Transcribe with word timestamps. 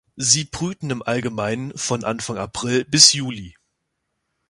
Sie 0.17 0.45
brüten 0.45 0.89
im 0.89 1.03
Allgemeinen 1.03 1.77
von 1.77 2.03
Anfang 2.03 2.35
April 2.39 2.85
bis 2.85 3.13
Juli. 3.13 3.55